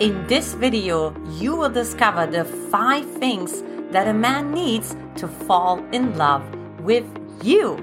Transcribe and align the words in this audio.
In 0.00 0.26
this 0.28 0.54
video, 0.54 1.14
you 1.32 1.54
will 1.54 1.68
discover 1.68 2.26
the 2.26 2.46
five 2.46 3.04
things 3.18 3.62
that 3.90 4.08
a 4.08 4.14
man 4.14 4.50
needs 4.50 4.96
to 5.16 5.28
fall 5.28 5.84
in 5.92 6.16
love 6.16 6.42
with 6.80 7.04
you. 7.42 7.76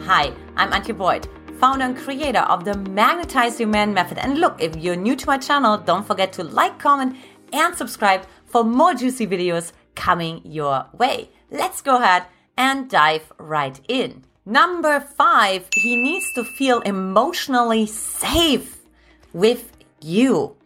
Hi, 0.00 0.32
I'm 0.56 0.72
Antje 0.72 0.98
Boyd, 0.98 1.28
founder 1.60 1.84
and 1.84 1.96
creator 1.96 2.40
of 2.40 2.64
the 2.64 2.76
Magnetize 2.76 3.60
Your 3.60 3.68
Man 3.68 3.94
Method. 3.94 4.18
And 4.18 4.38
look, 4.38 4.60
if 4.60 4.74
you're 4.74 4.96
new 4.96 5.14
to 5.14 5.26
my 5.28 5.38
channel, 5.38 5.78
don't 5.78 6.04
forget 6.04 6.32
to 6.32 6.42
like, 6.42 6.80
comment, 6.80 7.14
and 7.52 7.76
subscribe 7.76 8.26
for 8.46 8.64
more 8.64 8.94
juicy 8.94 9.28
videos 9.28 9.70
coming 9.94 10.40
your 10.44 10.86
way. 10.98 11.30
Let's 11.52 11.82
go 11.82 11.98
ahead 11.98 12.24
and 12.56 12.90
dive 12.90 13.32
right 13.38 13.80
in. 13.86 14.24
Number 14.44 14.98
five, 14.98 15.68
he 15.72 15.94
needs 15.94 16.26
to 16.34 16.42
feel 16.42 16.80
emotionally 16.80 17.86
safe 17.86 18.80
with 19.32 19.70
you. 20.00 20.56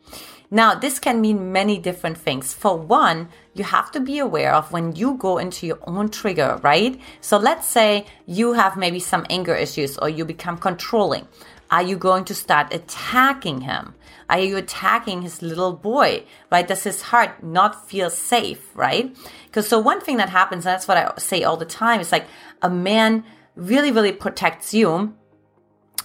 Now, 0.54 0.76
this 0.76 1.00
can 1.00 1.20
mean 1.20 1.50
many 1.50 1.80
different 1.80 2.16
things. 2.16 2.54
For 2.54 2.78
one, 2.78 3.28
you 3.54 3.64
have 3.64 3.90
to 3.90 3.98
be 3.98 4.20
aware 4.20 4.54
of 4.54 4.70
when 4.70 4.94
you 4.94 5.16
go 5.16 5.36
into 5.36 5.66
your 5.66 5.80
own 5.82 6.10
trigger, 6.10 6.60
right? 6.62 7.00
So 7.20 7.38
let's 7.38 7.66
say 7.66 8.06
you 8.24 8.52
have 8.52 8.76
maybe 8.76 9.00
some 9.00 9.26
anger 9.28 9.56
issues 9.56 9.98
or 9.98 10.08
you 10.08 10.24
become 10.24 10.56
controlling. 10.56 11.26
Are 11.72 11.82
you 11.82 11.96
going 11.96 12.24
to 12.26 12.36
start 12.36 12.72
attacking 12.72 13.62
him? 13.62 13.96
Are 14.30 14.38
you 14.38 14.56
attacking 14.56 15.22
his 15.22 15.42
little 15.42 15.72
boy, 15.72 16.22
right? 16.52 16.68
Does 16.68 16.84
his 16.84 17.02
heart 17.02 17.42
not 17.42 17.88
feel 17.88 18.08
safe, 18.08 18.64
right? 18.76 19.12
Because 19.46 19.66
so 19.66 19.80
one 19.80 20.00
thing 20.00 20.18
that 20.18 20.28
happens, 20.28 20.64
and 20.64 20.72
that's 20.72 20.86
what 20.86 20.96
I 20.96 21.12
say 21.18 21.42
all 21.42 21.56
the 21.56 21.64
time, 21.64 21.98
is 21.98 22.12
like 22.12 22.26
a 22.62 22.70
man 22.70 23.24
really, 23.56 23.90
really 23.90 24.12
protects 24.12 24.72
you 24.72 25.16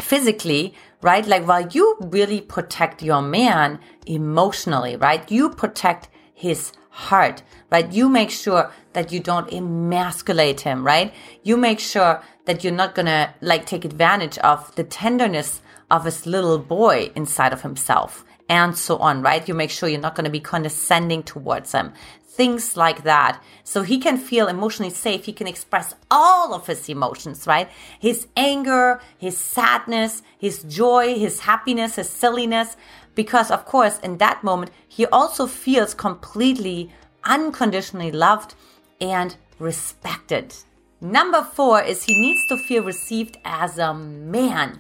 physically, 0.02 0.74
right? 1.02 1.26
Like 1.26 1.48
while 1.48 1.68
you 1.68 1.98
really 2.00 2.42
protect 2.42 3.02
your 3.02 3.22
man 3.22 3.80
emotionally, 4.06 4.96
right? 4.96 5.30
You 5.32 5.50
protect 5.50 6.10
his 6.34 6.72
heart, 6.90 7.44
right? 7.72 7.92
You 7.92 8.10
make 8.10 8.32
sure 8.32 8.72
that 8.94 9.12
you 9.12 9.20
don't 9.20 9.52
emasculate 9.54 10.62
him, 10.62 10.86
right? 10.86 11.14
You 11.44 11.58
make 11.58 11.80
sure 11.80 12.22
that 12.46 12.64
you're 12.64 12.74
not 12.74 12.96
gonna 12.96 13.34
like 13.42 13.66
take 13.66 13.86
advantage 13.86 14.38
of 14.40 14.74
the 14.76 14.84
tenderness 14.84 15.62
of 15.92 16.06
his 16.06 16.26
little 16.26 16.60
boy 16.60 17.12
inside 17.16 17.54
of 17.54 17.62
himself 17.62 18.26
and 18.50 18.78
so 18.78 18.98
on, 18.98 19.22
right? 19.22 19.48
You 19.48 19.54
make 19.54 19.70
sure 19.70 19.88
you're 19.88 20.00
not 20.00 20.16
to 20.26 20.32
be 20.32 20.40
condescending 20.40 21.24
towards 21.24 21.72
him 21.72 21.94
things 22.40 22.78
like 22.78 23.04
that. 23.04 23.44
So 23.66 23.82
he 23.82 23.98
can 24.00 24.18
feel 24.18 24.48
emotionally 24.48 24.94
safe. 24.94 25.26
He 25.26 25.34
can 25.34 25.46
express 25.46 25.94
all 26.10 26.54
of 26.54 26.68
his 26.68 26.88
emotions, 26.88 27.46
right? 27.46 27.68
His 28.00 28.28
anger, 28.38 29.02
his 29.18 29.38
sadness, 29.38 30.24
his 30.38 30.64
joy, 30.64 31.20
his 31.20 31.42
happiness, 31.42 31.98
his 31.98 32.10
silliness. 32.10 32.78
Because 33.14 33.52
of 33.52 33.66
course, 33.66 34.00
in 34.00 34.20
that 34.20 34.42
moment, 34.42 34.72
he 34.88 35.06
also 35.08 35.48
feels 35.48 35.94
completely 35.94 36.90
unconditionally 37.26 38.14
loved 38.14 38.56
and 39.02 39.36
respected. 39.60 40.56
Number 41.02 41.44
four 41.44 41.82
is 41.82 42.06
he 42.06 42.14
needs 42.22 42.48
to 42.48 42.58
feel 42.68 42.84
received 42.86 43.38
as 43.44 43.78
a 43.78 43.94
man. 43.94 44.80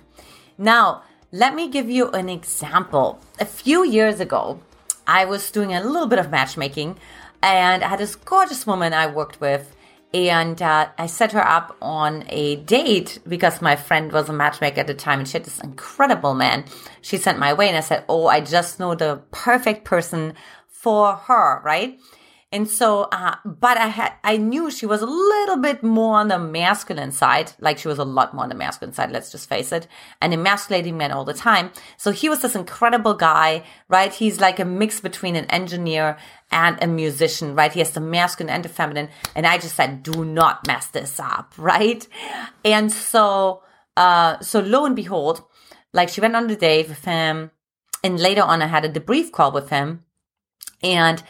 Now, 0.58 1.04
let 1.34 1.54
me 1.54 1.68
give 1.68 1.90
you 1.90 2.10
an 2.12 2.30
example. 2.30 3.20
A 3.38 3.46
few 3.46 3.86
years 3.86 4.22
ago, 4.22 4.62
I 5.06 5.26
was 5.26 5.52
doing 5.52 5.74
a 5.74 5.84
little 5.84 6.08
bit 6.08 6.20
of 6.20 6.30
matchmaking 6.32 6.98
and 7.42 7.84
I 7.84 7.88
had 7.88 8.00
this 8.00 8.16
gorgeous 8.16 8.68
woman 8.68 8.94
I 8.94 9.08
worked 9.08 9.40
with. 9.40 9.76
And 10.12 10.60
uh, 10.60 10.90
I 10.98 11.06
set 11.06 11.34
her 11.34 11.48
up 11.48 11.78
on 11.84 12.24
a 12.30 12.56
date 12.56 13.20
because 13.28 13.62
my 13.62 13.76
friend 13.76 14.12
was 14.12 14.28
a 14.28 14.34
matchmaker 14.34 14.80
at 14.80 14.88
the 14.88 14.96
time 14.96 15.20
and 15.20 15.28
she 15.28 15.34
had 15.34 15.46
this 15.46 15.60
incredible 15.60 16.34
man 16.34 16.66
she 17.02 17.18
sent 17.18 17.38
my 17.38 17.54
way. 17.54 17.68
And 17.68 17.78
I 17.78 17.82
said, 17.82 18.06
Oh, 18.10 18.26
I 18.26 18.42
just 18.42 18.80
know 18.80 18.96
the 18.96 19.22
perfect 19.30 19.86
person 19.86 20.34
for 20.68 21.14
her, 21.14 21.62
right? 21.64 22.00
And 22.52 22.68
so, 22.68 23.04
uh, 23.12 23.36
but 23.46 23.78
I 23.78 23.88
had, 23.88 24.14
I 24.24 24.38
knew 24.38 24.72
she 24.72 24.88
was 24.88 25.04
a 25.04 25.06
little 25.06 25.58
bit 25.58 25.84
more 25.84 26.18
on 26.18 26.30
the 26.30 26.40
masculine 26.40 27.12
side. 27.12 27.52
Like 27.60 27.78
she 27.78 27.88
was 27.88 28.00
a 28.00 28.04
lot 28.04 28.34
more 28.34 28.42
on 28.42 28.50
the 28.50 28.56
masculine 28.56 28.94
side, 28.94 29.12
let's 29.12 29.32
just 29.32 29.48
face 29.48 29.72
it. 29.72 29.88
And 30.20 30.34
emasculating 30.34 30.98
men 30.98 31.12
all 31.12 31.26
the 31.26 31.34
time. 31.36 31.70
So 31.98 32.10
he 32.10 32.28
was 32.28 32.42
this 32.42 32.56
incredible 32.56 33.14
guy, 33.14 33.64
right? 33.88 34.12
He's 34.12 34.42
like 34.42 34.60
a 34.60 34.66
mix 34.66 35.00
between 35.00 35.36
an 35.36 35.46
engineer 35.46 36.18
and 36.52 36.82
a 36.82 36.88
musician, 36.88 37.54
right? 37.54 37.72
He 37.72 37.82
has 37.82 37.92
the 37.92 38.00
masculine 38.00 38.52
and 38.52 38.66
the 38.66 38.70
feminine. 38.70 39.10
And 39.36 39.46
I 39.46 39.60
just 39.60 39.76
said, 39.76 40.02
do 40.02 40.26
not 40.26 40.66
mess 40.66 40.88
this 40.88 41.20
up, 41.20 41.54
right? 41.58 42.08
And 42.66 42.92
so, 42.92 43.62
uh, 43.96 44.40
so 44.40 44.60
lo 44.60 44.86
and 44.86 44.96
behold, 44.96 45.44
like 45.94 46.10
she 46.10 46.22
went 46.22 46.36
on 46.36 46.48
the 46.48 46.56
date 46.56 46.90
with 46.90 47.06
him. 47.06 47.52
And 48.04 48.20
later 48.20 48.42
on, 48.42 48.64
I 48.64 48.68
had 48.68 48.86
a 48.86 48.90
debrief 48.90 49.32
call 49.32 49.52
with 49.52 49.70
him. 49.70 50.06
And 50.82 51.22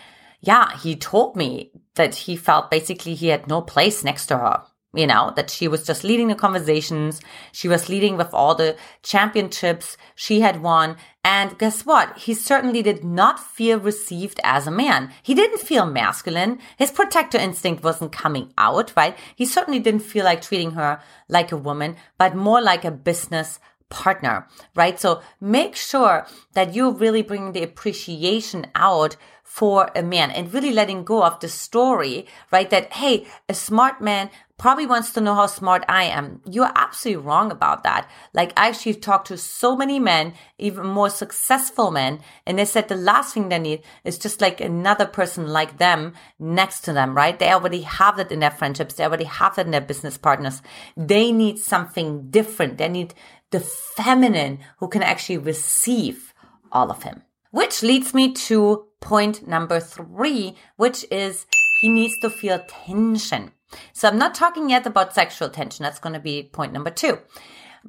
yeah, 0.41 0.77
he 0.77 0.95
told 0.95 1.35
me 1.35 1.71
that 1.95 2.15
he 2.15 2.35
felt 2.35 2.71
basically 2.71 3.13
he 3.13 3.27
had 3.27 3.47
no 3.47 3.61
place 3.61 4.03
next 4.03 4.27
to 4.27 4.37
her. 4.37 4.63
You 4.91 5.05
know, 5.05 5.33
that 5.35 5.51
she 5.51 5.67
was 5.67 5.85
just 5.85 6.03
leading 6.03 6.29
the 6.29 6.35
conversations. 6.35 7.21
She 7.51 7.67
was 7.67 7.89
leading 7.89 8.17
with 8.17 8.33
all 8.33 8.55
the 8.55 8.75
championships 9.03 9.97
she 10.15 10.39
had 10.41 10.63
won. 10.63 10.97
And 11.23 11.55
guess 11.59 11.85
what? 11.85 12.17
He 12.17 12.33
certainly 12.33 12.81
did 12.81 13.03
not 13.03 13.39
feel 13.39 13.79
received 13.79 14.39
as 14.43 14.65
a 14.65 14.71
man. 14.71 15.11
He 15.21 15.35
didn't 15.35 15.59
feel 15.59 15.85
masculine. 15.85 16.57
His 16.75 16.89
protector 16.89 17.37
instinct 17.37 17.83
wasn't 17.83 18.11
coming 18.11 18.51
out, 18.57 18.91
right? 18.97 19.15
He 19.35 19.45
certainly 19.45 19.79
didn't 19.79 19.99
feel 19.99 20.25
like 20.25 20.41
treating 20.41 20.71
her 20.71 20.99
like 21.27 21.51
a 21.51 21.57
woman, 21.57 21.95
but 22.17 22.33
more 22.35 22.59
like 22.59 22.83
a 22.83 22.89
business 22.89 23.59
partner, 23.89 24.47
right? 24.75 24.99
So 24.99 25.21
make 25.39 25.75
sure 25.75 26.25
that 26.53 26.73
you're 26.73 26.91
really 26.91 27.21
bringing 27.21 27.51
the 27.51 27.63
appreciation 27.63 28.67
out 28.73 29.17
for 29.49 29.89
a 29.95 30.03
man 30.03 30.29
and 30.29 30.53
really 30.53 30.71
letting 30.71 31.03
go 31.03 31.23
of 31.23 31.39
the 31.39 31.49
story, 31.49 32.27
right? 32.51 32.69
That, 32.69 32.93
hey, 32.93 33.25
a 33.49 33.55
smart 33.55 33.99
man 33.99 34.29
probably 34.59 34.85
wants 34.85 35.11
to 35.11 35.21
know 35.21 35.33
how 35.33 35.47
smart 35.47 35.83
I 35.89 36.03
am. 36.03 36.41
You're 36.45 36.71
absolutely 36.75 37.25
wrong 37.25 37.51
about 37.51 37.81
that. 37.83 38.07
Like 38.31 38.53
I 38.55 38.67
actually 38.67 38.93
talked 38.93 39.27
to 39.29 39.37
so 39.37 39.75
many 39.75 39.99
men, 39.99 40.35
even 40.59 40.85
more 40.85 41.09
successful 41.09 41.89
men, 41.89 42.19
and 42.45 42.59
they 42.59 42.65
said 42.65 42.89
the 42.89 42.95
last 42.95 43.33
thing 43.33 43.49
they 43.49 43.57
need 43.57 43.81
is 44.03 44.19
just 44.19 44.39
like 44.39 44.61
another 44.61 45.07
person 45.07 45.47
like 45.47 45.79
them 45.79 46.13
next 46.37 46.81
to 46.81 46.93
them, 46.93 47.17
right? 47.17 47.39
They 47.39 47.51
already 47.51 47.81
have 47.81 48.17
that 48.17 48.31
in 48.31 48.41
their 48.41 48.51
friendships. 48.51 48.93
They 48.93 49.03
already 49.03 49.23
have 49.23 49.55
that 49.55 49.65
in 49.65 49.71
their 49.71 49.81
business 49.81 50.17
partners. 50.19 50.61
They 50.95 51.31
need 51.31 51.57
something 51.57 52.29
different. 52.29 52.77
They 52.77 52.87
need 52.87 53.15
the 53.49 53.61
feminine 53.61 54.59
who 54.77 54.89
can 54.89 55.01
actually 55.01 55.39
receive 55.39 56.35
all 56.71 56.91
of 56.91 57.01
him. 57.01 57.23
Which 57.49 57.81
leads 57.81 58.13
me 58.13 58.33
to 58.33 58.88
point 58.99 59.47
number 59.47 59.79
three, 59.79 60.55
which 60.75 61.05
is 61.11 61.45
he 61.81 61.89
needs 61.89 62.13
to 62.21 62.29
feel 62.29 62.63
tension. 62.67 63.51
So 63.93 64.07
I'm 64.07 64.17
not 64.17 64.35
talking 64.35 64.69
yet 64.69 64.85
about 64.85 65.13
sexual 65.13 65.49
tension. 65.49 65.83
That's 65.83 65.99
going 65.99 66.13
to 66.13 66.19
be 66.19 66.43
point 66.43 66.73
number 66.73 66.89
two. 66.89 67.19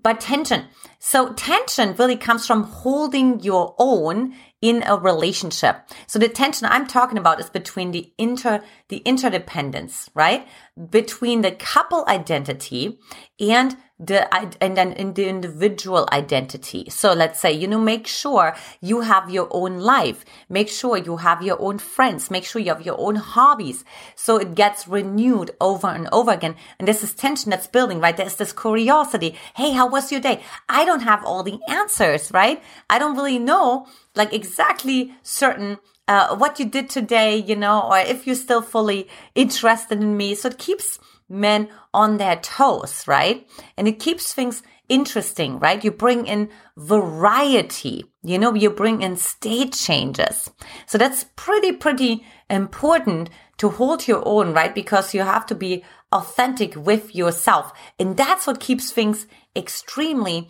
But 0.00 0.20
tension. 0.20 0.66
So 0.98 1.32
tension 1.32 1.94
really 1.96 2.16
comes 2.16 2.46
from 2.46 2.64
holding 2.64 3.40
your 3.40 3.74
own 3.78 4.34
in 4.60 4.82
a 4.86 4.96
relationship. 4.96 5.88
So 6.06 6.18
the 6.18 6.28
tension 6.28 6.68
I'm 6.70 6.86
talking 6.86 7.18
about 7.18 7.40
is 7.40 7.48
between 7.48 7.92
the 7.92 8.12
inter, 8.18 8.62
the 8.88 8.98
interdependence, 8.98 10.10
right? 10.14 10.46
Between 10.90 11.40
the 11.40 11.52
couple 11.52 12.04
identity 12.06 12.98
and 13.38 13.76
the 14.00 14.34
and 14.62 14.76
then 14.76 14.92
in 14.92 15.12
the 15.12 15.28
individual 15.28 16.08
identity. 16.10 16.88
So 16.88 17.12
let's 17.12 17.38
say 17.38 17.52
you 17.52 17.68
know 17.68 17.78
make 17.78 18.06
sure 18.06 18.56
you 18.80 19.02
have 19.02 19.28
your 19.28 19.48
own 19.50 19.78
life. 19.78 20.24
Make 20.48 20.68
sure 20.68 20.96
you 20.96 21.18
have 21.18 21.42
your 21.42 21.60
own 21.60 21.78
friends. 21.78 22.30
Make 22.30 22.44
sure 22.44 22.62
you 22.62 22.72
have 22.72 22.84
your 22.84 22.98
own 22.98 23.16
hobbies. 23.16 23.84
So 24.16 24.38
it 24.38 24.54
gets 24.54 24.88
renewed 24.88 25.50
over 25.60 25.88
and 25.88 26.08
over 26.12 26.30
again. 26.30 26.56
And 26.78 26.88
there's 26.88 27.02
this 27.02 27.12
tension 27.14 27.50
that's 27.50 27.66
building 27.66 28.00
right? 28.00 28.16
There's 28.16 28.36
this 28.36 28.54
curiosity. 28.54 29.36
Hey 29.54 29.72
how 29.72 29.86
was 29.86 30.10
your 30.10 30.20
day? 30.20 30.42
I 30.68 30.86
don't 30.86 31.00
have 31.00 31.22
all 31.24 31.42
the 31.42 31.58
answers 31.68 32.30
right? 32.32 32.62
I 32.88 32.98
don't 32.98 33.16
really 33.16 33.38
know 33.38 33.86
like 34.14 34.32
exactly 34.32 35.14
certain 35.22 35.78
uh, 36.08 36.36
what 36.36 36.58
you 36.58 36.64
did 36.64 36.90
today 36.90 37.36
you 37.36 37.54
know 37.56 37.82
or 37.82 37.98
if 37.98 38.26
you're 38.26 38.36
still 38.36 38.62
fully 38.62 39.08
interested 39.34 40.00
in 40.00 40.16
me 40.16 40.34
so 40.34 40.48
it 40.48 40.58
keeps 40.58 40.98
men 41.30 41.68
on 41.94 42.18
their 42.18 42.36
toes, 42.36 43.04
right? 43.06 43.48
And 43.76 43.88
it 43.88 44.00
keeps 44.00 44.34
things 44.34 44.62
interesting, 44.88 45.60
right? 45.60 45.82
You 45.82 45.92
bring 45.92 46.26
in 46.26 46.50
variety, 46.76 48.04
you 48.22 48.38
know, 48.38 48.54
you 48.54 48.68
bring 48.70 49.02
in 49.02 49.16
state 49.16 49.72
changes. 49.72 50.50
So 50.86 50.98
that's 50.98 51.24
pretty, 51.36 51.72
pretty 51.72 52.26
important 52.50 53.30
to 53.58 53.70
hold 53.70 54.08
your 54.08 54.22
own, 54.26 54.52
right? 54.52 54.74
Because 54.74 55.14
you 55.14 55.22
have 55.22 55.46
to 55.46 55.54
be 55.54 55.84
authentic 56.12 56.74
with 56.74 57.14
yourself. 57.14 57.72
And 58.00 58.16
that's 58.16 58.46
what 58.46 58.58
keeps 58.58 58.90
things 58.90 59.26
extremely 59.54 60.48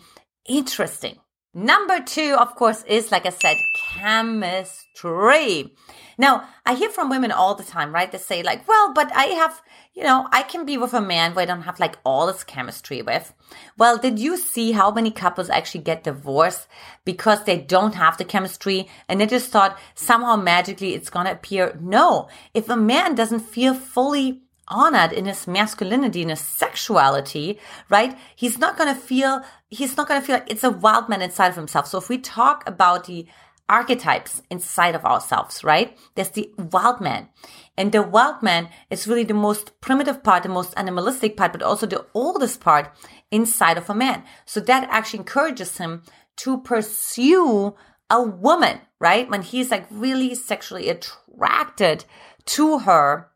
interesting. 0.49 1.19
Number 1.53 1.99
two, 1.99 2.37
of 2.39 2.55
course, 2.55 2.83
is 2.83 3.11
like 3.11 3.25
I 3.25 3.29
said, 3.29 3.57
chemistry. 3.97 5.73
Now, 6.17 6.47
I 6.65 6.75
hear 6.75 6.89
from 6.89 7.09
women 7.09 7.31
all 7.31 7.55
the 7.55 7.63
time, 7.63 7.93
right? 7.93 8.09
They 8.09 8.19
say 8.19 8.41
like, 8.41 8.65
well, 8.69 8.93
but 8.93 9.11
I 9.13 9.25
have, 9.25 9.61
you 9.93 10.03
know, 10.03 10.29
I 10.31 10.43
can 10.43 10.65
be 10.65 10.77
with 10.77 10.93
a 10.93 11.01
man 11.01 11.33
where 11.33 11.43
I 11.43 11.45
don't 11.45 11.63
have 11.63 11.77
like 11.77 11.97
all 12.05 12.27
this 12.27 12.45
chemistry 12.45 13.01
with. 13.01 13.33
Well, 13.77 13.97
did 13.97 14.17
you 14.17 14.37
see 14.37 14.71
how 14.71 14.91
many 14.91 15.11
couples 15.11 15.49
actually 15.49 15.81
get 15.81 16.05
divorced 16.05 16.67
because 17.03 17.43
they 17.43 17.57
don't 17.57 17.95
have 17.95 18.17
the 18.17 18.23
chemistry 18.23 18.87
and 19.09 19.19
they 19.19 19.25
just 19.25 19.49
thought 19.51 19.77
somehow 19.93 20.37
magically 20.37 20.93
it's 20.93 21.09
to 21.09 21.31
appear? 21.31 21.77
No. 21.81 22.29
If 22.53 22.69
a 22.69 22.77
man 22.77 23.13
doesn't 23.13 23.41
feel 23.41 23.73
fully 23.73 24.43
honored 24.71 25.11
in 25.11 25.25
his 25.25 25.45
masculinity, 25.47 26.23
in 26.23 26.29
his 26.29 26.39
sexuality, 26.39 27.59
right? 27.89 28.17
He's 28.35 28.57
not 28.57 28.77
going 28.77 28.93
to 28.93 28.99
feel, 28.99 29.43
he's 29.69 29.95
not 29.95 30.07
going 30.07 30.19
to 30.19 30.25
feel 30.25 30.37
like 30.37 30.49
it's 30.49 30.63
a 30.63 30.71
wild 30.71 31.09
man 31.09 31.21
inside 31.21 31.49
of 31.49 31.55
himself. 31.55 31.85
So 31.87 31.99
if 31.99 32.09
we 32.09 32.17
talk 32.17 32.63
about 32.65 33.05
the 33.05 33.27
archetypes 33.71 34.41
inside 34.49 34.95
of 34.95 35.05
ourselves, 35.05 35.63
right? 35.63 35.97
There's 36.15 36.29
the 36.29 36.53
wild 36.57 36.99
man. 36.99 37.29
And 37.77 37.91
the 37.91 38.03
wild 38.03 38.43
man 38.43 38.69
is 38.89 39.07
really 39.07 39.23
the 39.23 39.33
most 39.33 39.79
primitive 39.79 40.23
part, 40.23 40.43
the 40.43 40.49
most 40.49 40.73
animalistic 40.75 41.37
part, 41.37 41.53
but 41.53 41.63
also 41.63 41.85
the 41.85 42.05
oldest 42.13 42.59
part 42.59 42.91
inside 43.31 43.77
of 43.77 43.89
a 43.89 43.95
man. 43.95 44.23
So 44.45 44.59
that 44.59 44.87
actually 44.91 45.19
encourages 45.19 45.77
him 45.77 46.03
to 46.37 46.59
pursue 46.61 47.75
a 48.09 48.21
woman, 48.21 48.81
right? 48.99 49.29
When 49.29 49.41
he's 49.41 49.71
like 49.71 49.85
really 49.89 50.35
sexually 50.35 50.89
attracted 50.89 52.03
to 52.45 52.79
her 52.79 53.30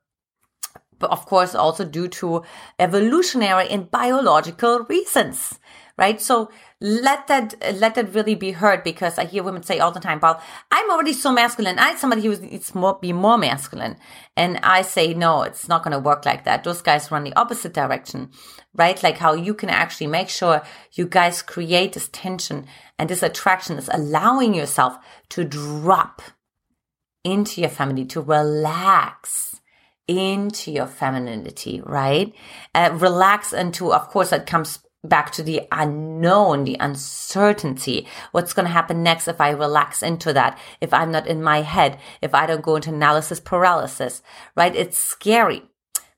but 1.00 1.12
of 1.12 1.25
course 1.25 1.56
also 1.56 1.86
due 1.86 2.07
to 2.07 2.44
evolutionary 2.80 3.68
and 3.69 3.92
biological 3.92 4.80
reasons 4.89 5.59
right? 5.97 6.21
So 6.21 6.50
let 6.81 7.27
that 7.27 7.56
let 7.80 7.95
that 7.95 8.13
really 8.13 8.36
be 8.36 8.51
heard 8.51 8.83
because 8.83 9.18
i 9.18 9.24
hear 9.24 9.42
women 9.42 9.63
say 9.63 9.80
all 9.80 9.92
the 9.92 10.00
time 10.00 10.19
well 10.21 10.42
i'm 10.69 10.92
already 10.92 11.13
so 11.13 11.31
masculine. 11.31 11.80
I 11.80 11.95
somebody 11.95 12.21
who 12.21 12.36
needs 12.36 12.75
more 12.75 13.00
be 13.01 13.13
more 13.13 13.38
masculine. 13.38 13.95
And 14.36 14.57
i 14.62 14.81
say 14.81 15.13
no 15.13 15.44
it's 15.44 15.69
not 15.69 15.83
going 15.83 15.94
to 15.94 16.00
work 16.00 16.25
like 16.25 16.44
that. 16.44 16.63
Those 16.63 16.81
guys 16.81 17.12
run 17.12 17.24
the 17.24 17.36
opposite 17.36 17.74
direction 17.74 18.31
right? 18.75 19.01
Like 19.01 19.18
how 19.18 19.33
you 19.33 19.53
can 19.53 19.69
actually 19.69 20.07
make 20.07 20.30
sure 20.30 20.62
you 20.92 21.07
guys 21.07 21.42
create 21.42 21.94
this 21.94 22.09
tension 22.12 22.68
and 23.00 23.09
this 23.09 23.24
attraction 23.24 23.77
is 23.77 23.89
allowing 23.92 24.53
yourself 24.53 24.97
to 25.30 25.45
drop 25.45 26.21
into 27.24 27.62
your 27.62 27.69
family 27.69 28.06
to 28.06 28.21
relax 28.21 29.62
into 30.07 30.72
your 30.72 30.88
femininity, 30.88 31.81
right? 31.84 32.34
Uh, 32.74 32.92
relax 32.94 33.54
into, 33.54 33.94
of 33.94 34.07
course, 34.10 34.30
that 34.30 34.46
comes 34.46 34.80
back 35.04 35.31
to 35.31 35.44
the 35.44 35.62
unknown, 35.72 36.63
the 36.63 36.78
uncertainty. 36.80 38.07
What's 38.31 38.54
going 38.54 38.66
to 38.66 38.72
happen 38.72 39.04
next 39.04 39.28
if 39.28 39.40
I 39.40 39.50
relax 39.52 40.02
into 40.02 40.34
that? 40.34 40.60
If 40.81 40.94
I'm 40.94 41.12
not 41.12 41.28
in 41.28 41.44
my 41.44 41.62
head, 41.62 42.00
if 42.22 42.34
I 42.34 42.46
don't 42.46 42.63
go 42.63 42.75
into 42.75 42.90
analysis 42.90 43.40
paralysis, 43.40 44.22
right? 44.56 44.75
It's 44.75 44.98
scary, 44.98 45.63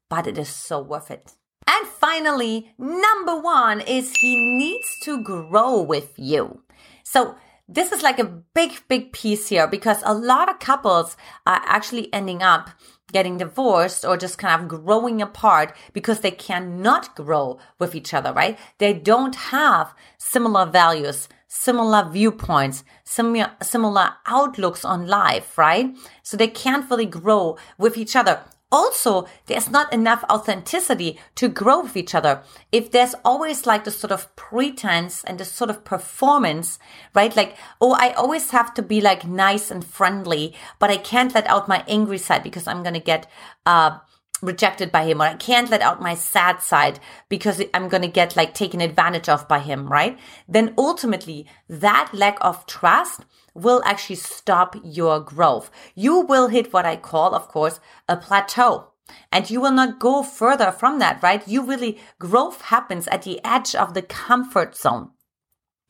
but 0.09 0.27
it 0.27 0.37
is 0.37 0.49
so 0.49 0.81
worth 0.81 1.11
it. 1.11 1.31
And 1.67 1.85
finally, 1.87 2.73
number 2.77 3.39
one 3.39 3.81
is 3.81 4.15
he 4.15 4.37
needs 4.57 4.97
to 5.03 5.21
grow 5.21 5.81
with 5.81 6.13
you. 6.17 6.61
So 7.03 7.35
this 7.67 7.91
is 7.91 8.01
like 8.01 8.19
a 8.19 8.41
big, 8.53 8.71
big 8.87 9.11
piece 9.11 9.49
here 9.49 9.67
because 9.67 10.01
a 10.05 10.13
lot 10.13 10.49
of 10.49 10.59
couples 10.59 11.17
are 11.45 11.61
actually 11.65 12.13
ending 12.13 12.41
up 12.41 12.69
getting 13.11 13.37
divorced 13.37 14.03
or 14.03 14.17
just 14.17 14.37
kind 14.37 14.61
of 14.61 14.67
growing 14.67 15.21
apart 15.21 15.75
because 15.93 16.19
they 16.19 16.31
cannot 16.31 17.15
grow 17.15 17.57
with 17.79 17.95
each 17.95 18.13
other, 18.13 18.33
right? 18.33 18.59
They 18.77 18.93
don't 18.93 19.35
have 19.35 19.93
similar 20.17 20.65
values, 20.65 21.29
similar 21.47 22.09
viewpoints, 22.09 22.83
similar, 23.03 23.51
similar 23.61 24.13
outlooks 24.25 24.83
on 24.83 25.07
life, 25.07 25.57
right? 25.57 25.95
So 26.21 26.35
they 26.35 26.47
can't 26.47 26.89
really 26.89 27.05
grow 27.05 27.57
with 27.77 27.97
each 27.97 28.15
other. 28.15 28.41
Also, 28.69 29.27
there's 29.45 29.69
not 29.69 29.93
enough 29.93 30.25
authenticity 30.29 31.17
to 31.35 31.47
grow 31.47 31.81
with 31.81 31.95
each 31.95 32.13
other. 32.13 32.43
If 32.71 32.91
there's 32.91 33.15
always 33.23 33.65
like 33.65 33.85
this 33.85 33.97
sort 33.97 34.11
of 34.11 34.35
pretense 34.35 35.23
and 35.23 35.39
this 35.39 35.51
sort 35.51 35.69
of 35.69 35.85
performance, 35.85 36.77
right? 37.15 37.33
Like, 37.33 37.55
oh, 37.79 37.93
I 37.93 38.11
always 38.11 38.51
have 38.51 38.73
to 38.73 38.81
be 38.81 38.99
like 38.99 39.25
nice 39.25 39.71
and 39.71 39.85
friendly, 39.85 40.53
but 40.79 40.89
I 40.89 40.97
can't 40.97 41.33
let 41.33 41.47
out 41.47 41.69
my 41.69 41.85
angry 41.87 42.17
side 42.17 42.43
because 42.43 42.67
I'm 42.67 42.83
going 42.83 42.93
to 42.93 42.99
get, 42.99 43.31
uh, 43.65 43.99
rejected 44.41 44.91
by 44.91 45.05
him 45.05 45.21
or 45.21 45.25
I 45.25 45.35
can't 45.35 45.69
let 45.69 45.81
out 45.81 46.01
my 46.01 46.13
sad 46.13 46.61
side 46.61 46.99
because 47.29 47.61
I'm 47.73 47.89
going 47.89 48.03
to 48.03 48.07
get 48.07 48.35
like 48.35 48.53
taken 48.53 48.81
advantage 48.81 49.29
of 49.29 49.47
by 49.47 49.59
him, 49.59 49.87
right? 49.87 50.17
Then 50.47 50.73
ultimately 50.77 51.47
that 51.67 52.11
lack 52.13 52.37
of 52.41 52.65
trust 52.65 53.25
will 53.53 53.81
actually 53.85 54.17
stop 54.17 54.75
your 54.83 55.19
growth. 55.19 55.71
You 55.95 56.21
will 56.21 56.47
hit 56.49 56.71
what 56.71 56.85
I 56.85 56.95
call, 56.95 57.33
of 57.33 57.47
course, 57.47 57.79
a 58.07 58.15
plateau. 58.15 58.91
And 59.31 59.49
you 59.49 59.61
will 59.61 59.71
not 59.71 59.99
go 59.99 60.21
further 60.21 60.71
from 60.71 60.99
that, 60.99 61.23
right? 61.23 61.47
You 61.47 61.63
really, 61.63 61.97
growth 62.19 62.61
happens 62.63 63.07
at 63.07 63.23
the 63.23 63.39
edge 63.43 63.73
of 63.73 63.93
the 63.93 64.01
comfort 64.01 64.75
zone. 64.75 65.11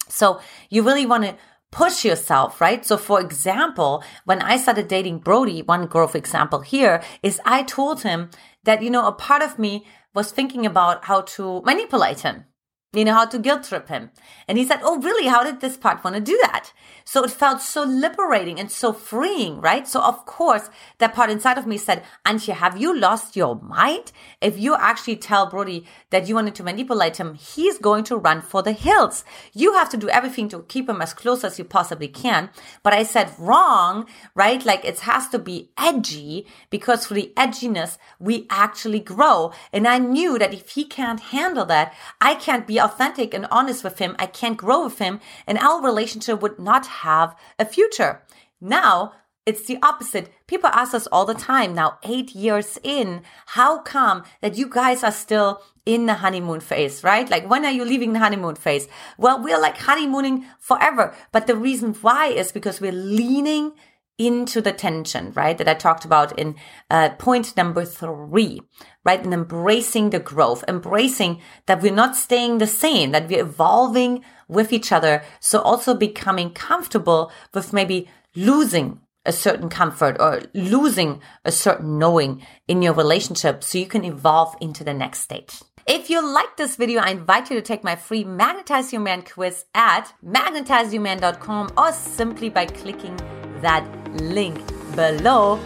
So 0.07 0.39
you 0.69 0.83
really 0.83 1.05
want 1.05 1.23
to 1.23 1.35
push 1.71 2.05
yourself, 2.05 2.59
right? 2.59 2.85
So 2.85 2.97
for 2.97 3.21
example, 3.21 4.03
when 4.25 4.41
I 4.41 4.57
started 4.57 4.87
dating 4.87 5.19
Brody, 5.19 5.61
one 5.61 5.85
growth 5.87 6.15
example 6.15 6.61
here 6.61 7.01
is 7.21 7.41
I 7.45 7.63
told 7.63 8.03
him 8.03 8.29
that, 8.63 8.81
you 8.81 8.89
know, 8.89 9.05
a 9.07 9.11
part 9.11 9.41
of 9.41 9.59
me 9.59 9.85
was 10.13 10.31
thinking 10.31 10.65
about 10.65 11.05
how 11.05 11.21
to 11.21 11.61
manipulate 11.61 12.21
him 12.21 12.45
you 12.93 13.03
know, 13.03 13.13
how 13.13 13.25
to 13.25 13.39
guilt 13.39 13.65
trip 13.65 13.89
him. 13.89 14.11
And 14.47 14.57
he 14.57 14.65
said, 14.65 14.79
Oh, 14.81 14.99
really? 14.99 15.27
How 15.27 15.43
did 15.43 15.59
this 15.59 15.77
part 15.77 16.03
want 16.03 16.15
to 16.15 16.21
do 16.21 16.39
that? 16.43 16.71
So 17.03 17.23
it 17.23 17.31
felt 17.31 17.61
so 17.61 17.83
liberating 17.83 18.59
and 18.59 18.71
so 18.71 18.91
freeing, 18.91 19.61
right? 19.61 19.87
So 19.87 20.01
of 20.01 20.25
course, 20.25 20.69
that 20.97 21.13
part 21.13 21.29
inside 21.29 21.57
of 21.57 21.67
me 21.67 21.77
said, 21.77 22.03
Antje, 22.25 22.53
have 22.53 22.77
you 22.77 22.97
lost 22.97 23.35
your 23.35 23.55
mind? 23.55 24.11
If 24.41 24.57
you 24.57 24.75
actually 24.75 25.17
tell 25.17 25.49
Brody 25.49 25.85
that 26.09 26.27
you 26.27 26.35
wanted 26.35 26.55
to 26.55 26.63
manipulate 26.63 27.17
him, 27.17 27.35
he's 27.35 27.77
going 27.77 28.03
to 28.05 28.17
run 28.17 28.41
for 28.41 28.61
the 28.61 28.71
hills. 28.71 29.23
You 29.53 29.73
have 29.73 29.89
to 29.89 29.97
do 29.97 30.09
everything 30.09 30.49
to 30.49 30.63
keep 30.63 30.89
him 30.89 31.01
as 31.01 31.13
close 31.13 31.43
as 31.43 31.57
you 31.57 31.65
possibly 31.65 32.07
can. 32.07 32.49
But 32.83 32.93
I 32.93 33.03
said 33.03 33.33
wrong, 33.37 34.05
right? 34.35 34.65
Like 34.65 34.85
it 34.85 34.99
has 35.01 35.27
to 35.29 35.39
be 35.39 35.71
edgy 35.77 36.45
because 36.69 37.05
for 37.05 37.13
the 37.13 37.33
edginess, 37.35 37.97
we 38.19 38.47
actually 38.49 38.99
grow. 38.99 39.51
And 39.71 39.87
I 39.87 39.97
knew 39.97 40.37
that 40.39 40.53
if 40.53 40.71
he 40.71 40.85
can't 40.85 41.19
handle 41.19 41.65
that, 41.65 41.93
I 42.19 42.35
can't 42.35 42.67
be 42.67 42.76
authentic 42.77 43.33
and 43.33 43.47
honest 43.51 43.83
with 43.83 43.99
him. 43.99 44.15
I 44.19 44.25
can't 44.25 44.57
grow 44.57 44.85
with 44.85 44.99
him 44.99 45.19
and 45.45 45.57
our 45.57 45.81
relationship 45.81 46.41
would 46.41 46.59
not 46.59 46.87
have 46.87 47.35
a 47.59 47.65
future. 47.65 48.21
Now, 48.59 49.13
it's 49.45 49.65
the 49.65 49.79
opposite. 49.81 50.29
People 50.45 50.69
ask 50.73 50.93
us 50.93 51.07
all 51.07 51.25
the 51.25 51.33
time 51.33 51.73
now, 51.73 51.99
eight 52.03 52.35
years 52.35 52.77
in, 52.83 53.21
how 53.47 53.79
come 53.79 54.23
that 54.41 54.57
you 54.57 54.67
guys 54.67 55.03
are 55.03 55.11
still 55.11 55.61
in 55.85 56.05
the 56.05 56.15
honeymoon 56.15 56.59
phase, 56.59 57.01
right? 57.01 57.29
Like, 57.29 57.49
when 57.49 57.63
are 57.63 57.71
you 57.71 57.85
leaving 57.85 58.11
the 58.11 58.19
honeymoon 58.19 58.55
phase? 58.55 58.89
Well, 59.17 59.41
we're 59.41 59.59
like 59.59 59.77
honeymooning 59.77 60.45
forever. 60.59 61.15
But 61.31 61.47
the 61.47 61.55
reason 61.55 61.93
why 62.01 62.27
is 62.27 62.51
because 62.51 62.81
we're 62.81 62.91
leaning 62.91 63.71
into 64.17 64.61
the 64.61 64.71
tension, 64.71 65.31
right? 65.33 65.57
That 65.57 65.67
I 65.67 65.73
talked 65.73 66.05
about 66.05 66.37
in 66.37 66.55
uh, 66.89 67.09
point 67.19 67.55
number 67.55 67.85
three, 67.85 68.61
right? 69.05 69.23
And 69.23 69.33
embracing 69.33 70.09
the 70.09 70.19
growth, 70.19 70.63
embracing 70.67 71.41
that 71.67 71.81
we're 71.81 71.93
not 71.93 72.15
staying 72.15 72.57
the 72.57 72.67
same, 72.67 73.11
that 73.11 73.29
we're 73.29 73.41
evolving 73.41 74.23
with 74.47 74.73
each 74.73 74.91
other. 74.91 75.23
So 75.39 75.59
also 75.61 75.93
becoming 75.93 76.51
comfortable 76.51 77.31
with 77.53 77.73
maybe 77.73 78.09
losing 78.35 79.01
a 79.25 79.31
certain 79.33 79.69
comfort 79.69 80.17
or 80.19 80.41
losing 80.53 81.21
a 81.43 81.51
certain 81.51 81.99
knowing 81.99 82.41
in 82.67 82.81
your 82.81 82.93
relationship 82.93 83.63
so 83.63 83.77
you 83.77 83.85
can 83.85 84.05
evolve 84.05 84.55
into 84.61 84.83
the 84.83 84.93
next 84.93 85.19
stage. 85.19 85.61
If 85.85 86.09
you 86.09 86.25
like 86.33 86.57
this 86.57 86.75
video, 86.75 87.01
I 87.01 87.11
invite 87.11 87.49
you 87.49 87.55
to 87.55 87.61
take 87.61 87.83
my 87.83 87.95
free 87.95 88.23
Magnetize 88.23 88.91
Your 88.91 89.01
Man 89.01 89.21
quiz 89.21 89.65
at 89.73 90.13
magnetizeyourman.com 90.25 91.71
or 91.77 91.91
simply 91.93 92.49
by 92.49 92.65
clicking 92.65 93.17
that 93.61 93.85
link 94.21 94.59
below. 94.95 95.59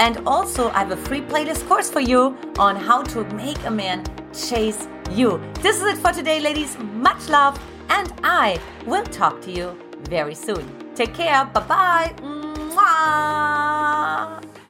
And 0.00 0.18
also, 0.26 0.70
I 0.70 0.80
have 0.80 0.90
a 0.90 0.96
free 0.96 1.20
playlist 1.20 1.66
course 1.68 1.90
for 1.90 2.00
you 2.00 2.36
on 2.58 2.76
how 2.76 3.02
to 3.02 3.24
make 3.34 3.64
a 3.64 3.70
man 3.70 4.04
chase 4.32 4.88
you. 5.10 5.40
This 5.60 5.76
is 5.76 5.84
it 5.84 5.98
for 5.98 6.12
today, 6.12 6.40
ladies. 6.40 6.76
Much 6.78 7.28
love, 7.28 7.58
and 7.88 8.12
I 8.24 8.58
will 8.86 9.04
talk 9.04 9.40
to 9.42 9.52
you 9.52 9.76
very 10.10 10.34
soon. 10.34 10.64
Take 10.94 11.14
care. 11.14 11.44
Bye 11.46 11.60
bye. 11.68 12.12